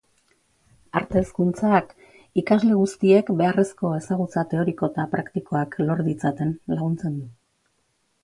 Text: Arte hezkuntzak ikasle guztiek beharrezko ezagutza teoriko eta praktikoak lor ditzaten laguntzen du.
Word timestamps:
Arte 0.99 1.17
hezkuntzak 1.19 1.91
ikasle 2.41 2.77
guztiek 2.79 3.29
beharrezko 3.41 3.91
ezagutza 3.97 4.43
teoriko 4.53 4.89
eta 4.91 5.05
praktikoak 5.11 5.77
lor 5.91 6.01
ditzaten 6.07 6.55
laguntzen 6.75 7.21
du. 7.21 7.29